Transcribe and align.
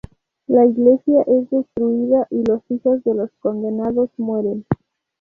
La 0.47 0.65
iglesia 0.65 1.21
es 1.27 1.47
destruida 1.51 2.25
y 2.31 2.43
los 2.43 2.63
hijos 2.71 3.03
de 3.03 3.13
los 3.13 3.29
condenados 3.35 4.09
mueren. 4.17 4.65